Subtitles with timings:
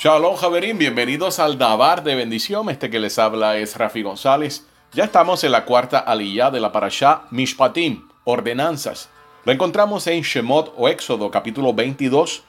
[0.00, 2.70] Shalom Javerín, bienvenidos al Dabar de bendición.
[2.70, 4.64] Este que les habla es Rafi González.
[4.92, 9.08] Ya estamos en la cuarta aliyah de la parashá Mishpatim, ordenanzas.
[9.44, 12.44] Lo encontramos en Shemot o Éxodo capítulo 22,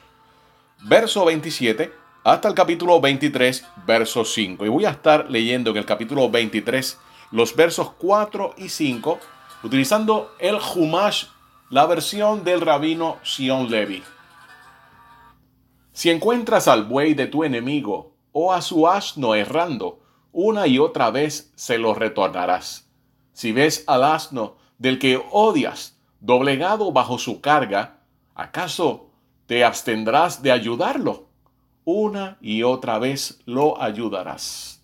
[0.84, 4.64] verso 27, hasta el capítulo 23, verso 5.
[4.64, 7.00] Y voy a estar leyendo en el capítulo 23
[7.32, 9.18] los versos 4 y 5,
[9.64, 11.24] utilizando el Humash,
[11.68, 14.04] la versión del rabino Sion Levi.
[16.00, 20.00] Si encuentras al buey de tu enemigo o a su asno errando,
[20.32, 22.88] una y otra vez se lo retornarás.
[23.34, 27.98] Si ves al asno del que odias doblegado bajo su carga,
[28.34, 29.10] ¿acaso
[29.44, 31.26] te abstendrás de ayudarlo?
[31.84, 34.82] Una y otra vez lo ayudarás.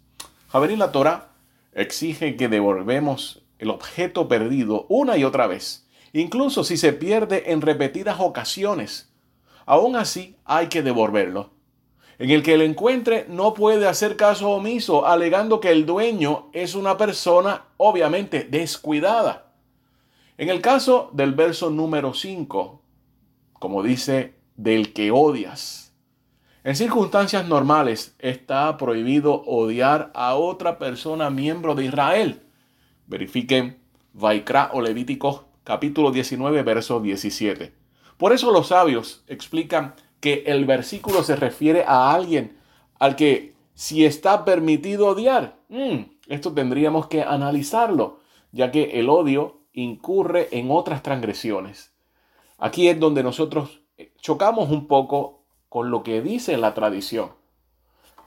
[0.48, 1.30] Javerín la Torah
[1.72, 7.62] exige que devolvemos el objeto perdido una y otra vez, incluso si se pierde en
[7.62, 9.15] repetidas ocasiones
[9.66, 11.50] Aún así, hay que devolverlo.
[12.18, 16.74] En el que lo encuentre no puede hacer caso omiso, alegando que el dueño es
[16.74, 19.52] una persona obviamente descuidada.
[20.38, 22.80] En el caso del verso número 5,
[23.54, 25.94] como dice, del que odias.
[26.64, 32.42] En circunstancias normales está prohibido odiar a otra persona miembro de Israel.
[33.06, 33.78] Verifiquen
[34.12, 37.85] Vaikra o Levítico capítulo 19, verso 17.
[38.16, 42.58] Por eso los sabios explican que el versículo se refiere a alguien
[42.98, 45.58] al que si está permitido odiar.
[45.68, 48.20] Mm, esto tendríamos que analizarlo,
[48.52, 51.92] ya que el odio incurre en otras transgresiones.
[52.58, 53.82] Aquí es donde nosotros
[54.18, 57.32] chocamos un poco con lo que dice la tradición.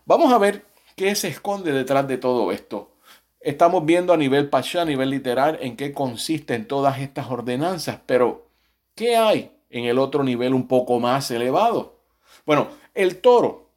[0.06, 2.92] Vamos a ver qué se esconde detrás de todo esto.
[3.40, 8.48] Estamos viendo a nivel pasha, a nivel literal, en qué consisten todas estas ordenanzas, pero
[8.96, 12.00] ¿qué hay en el otro nivel un poco más elevado.
[12.46, 13.70] Bueno, el toro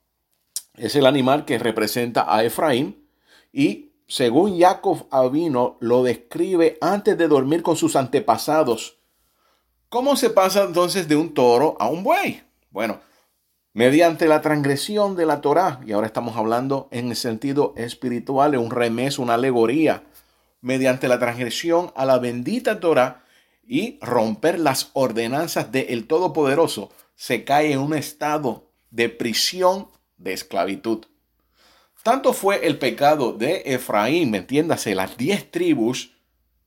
[0.77, 3.07] es el animal que representa a Efraín
[3.53, 8.99] y según Jacob Avino lo describe antes de dormir con sus antepasados.
[9.89, 12.43] ¿Cómo se pasa entonces de un toro a un buey?
[12.71, 13.01] Bueno,
[13.75, 18.71] mediante la transgresión de la Torá, y ahora estamos hablando en el sentido espiritual, un
[18.71, 20.05] remeso, una alegoría,
[20.61, 23.25] mediante la transgresión a la bendita Torá,
[23.63, 31.07] y romper las ordenanzas del Todopoderoso, se cae en un estado de prisión de esclavitud.
[32.03, 36.13] Tanto fue el pecado de Efraín, entiéndase, las diez tribus,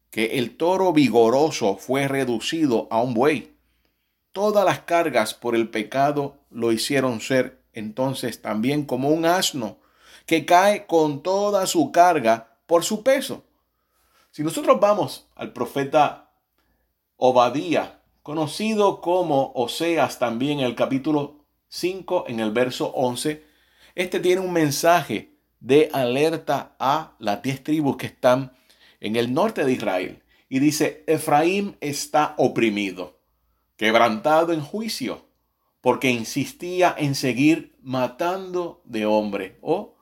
[0.09, 3.57] que el toro vigoroso fue reducido a un buey.
[4.31, 9.77] Todas las cargas por el pecado lo hicieron ser entonces también como un asno,
[10.25, 13.43] que cae con toda su carga por su peso.
[14.31, 16.31] Si nosotros vamos al profeta
[17.17, 23.43] Obadía, conocido como Oseas también en el capítulo 5, en el verso 11,
[23.95, 28.51] este tiene un mensaje de alerta a las diez tribus que están
[28.99, 30.23] en el norte de Israel.
[30.49, 33.19] Y dice, Efraín está oprimido,
[33.77, 35.25] quebrantado en juicio,
[35.79, 39.95] porque insistía en seguir matando de hombre, o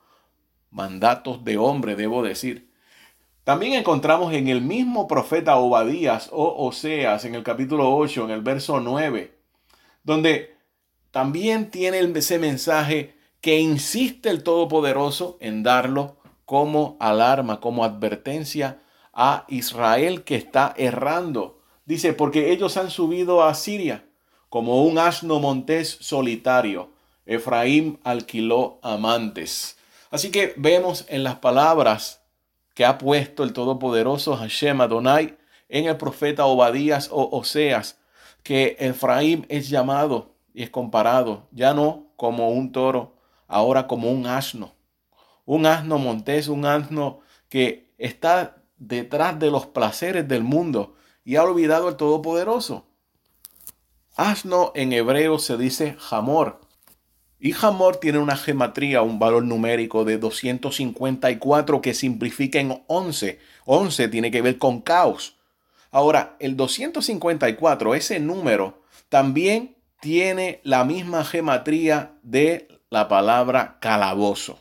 [0.70, 2.73] mandatos de hombre, debo decir.
[3.44, 8.40] También encontramos en el mismo profeta Obadías o Oseas, en el capítulo 8, en el
[8.40, 9.38] verso 9,
[10.02, 10.56] donde
[11.10, 16.16] también tiene ese mensaje que insiste el Todopoderoso en darlo
[16.46, 18.80] como alarma, como advertencia
[19.12, 21.60] a Israel que está errando.
[21.84, 24.06] Dice, porque ellos han subido a Siria
[24.48, 26.92] como un asno montés solitario.
[27.26, 29.76] Efraín alquiló amantes.
[30.10, 32.23] Así que vemos en las palabras
[32.74, 37.98] que ha puesto el Todopoderoso Hashem Adonai en el profeta Obadías o Oseas,
[38.42, 43.16] que Efraín es llamado y es comparado ya no como un toro,
[43.48, 44.74] ahora como un asno.
[45.44, 50.94] Un asno montés, un asno que está detrás de los placeres del mundo
[51.24, 52.86] y ha olvidado el Todopoderoso.
[54.16, 56.60] Asno en hebreo se dice jamor,
[57.38, 63.38] y Hamor tiene una gematría, un valor numérico de 254 que simplifica en 11.
[63.66, 65.36] 11 tiene que ver con caos.
[65.90, 74.58] Ahora, el 254, ese número, también tiene la misma gematría de la palabra calabozo.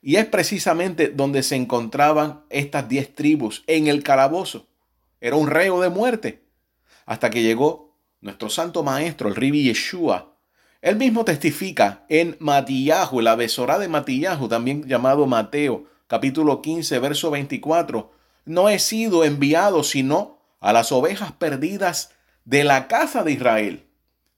[0.00, 4.68] Y es precisamente donde se encontraban estas 10 tribus, en el calabozo.
[5.20, 6.44] Era un reo de muerte.
[7.06, 10.37] Hasta que llegó nuestro santo maestro, el Ribi Yeshua,
[10.80, 17.30] él mismo testifica en Matillahu, la besora de Matillahu, también llamado Mateo, capítulo 15, verso
[17.32, 18.12] 24.
[18.44, 22.14] No he sido enviado sino a las ovejas perdidas
[22.44, 23.86] de la casa de Israel.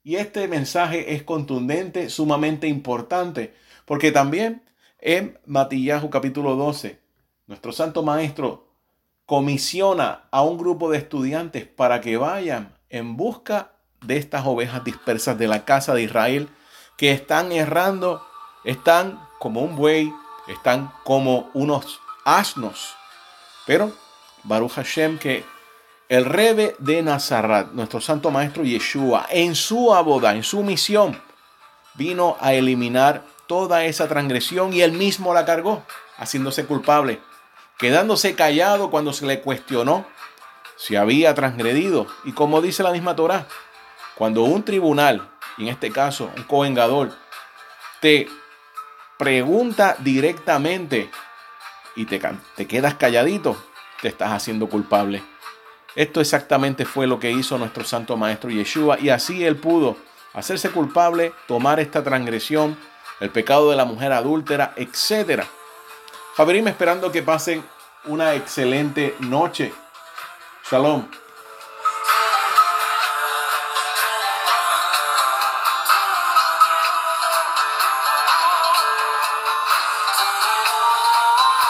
[0.02, 3.54] Y este mensaje es contundente, sumamente importante,
[3.84, 4.62] Porque también
[4.98, 7.00] en Matillahu capítulo 12,
[7.48, 8.69] nuestro santo maestro
[9.26, 13.72] comisiona a un grupo de estudiantes para que vayan en busca
[14.02, 16.49] de estas ovejas dispersas de la casa de Israel
[16.97, 18.26] que están errando,
[18.64, 20.12] están como un buey,
[20.49, 22.94] están como unos asnos.
[23.67, 23.93] Pero
[24.44, 25.44] Baruch Hashem que
[26.08, 31.20] el rebe de Nazaret, nuestro santo maestro Yeshua, en su aboda, en su misión,
[31.94, 35.85] vino a eliminar toda esa transgresión y él mismo la cargó,
[36.17, 37.20] haciéndose culpable,
[37.79, 40.05] quedándose callado cuando se le cuestionó
[40.76, 42.06] si había transgredido.
[42.25, 43.47] Y como dice la misma Torah,
[44.20, 47.11] cuando un tribunal, en este caso un covengador,
[48.02, 48.28] te
[49.17, 51.11] pregunta directamente
[51.96, 52.20] y te,
[52.55, 53.56] te quedas calladito,
[54.02, 55.22] te estás haciendo culpable.
[55.96, 59.96] Esto exactamente fue lo que hizo nuestro santo maestro Yeshua y así él pudo
[60.34, 62.76] hacerse culpable, tomar esta transgresión,
[63.20, 65.44] el pecado de la mujer adúltera, etc.
[66.37, 67.64] Javerim, esperando que pasen
[68.05, 69.73] una excelente noche.
[70.70, 71.06] Shalom.